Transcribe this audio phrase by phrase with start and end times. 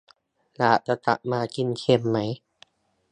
[0.57, 2.17] อยากจะกลับมากินเค็มไหม?